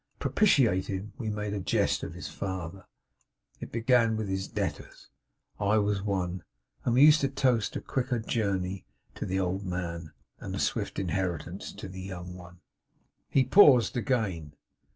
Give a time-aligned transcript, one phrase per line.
[0.15, 2.87] To propitiate him we made a jest of his father;
[3.59, 5.11] it began with his debtors;
[5.59, 6.43] I was one;
[6.83, 8.83] and we used to toast a quicker journey
[9.13, 12.61] to the old man, and a swift inheritance to the young one.'
[13.29, 14.55] He paused again.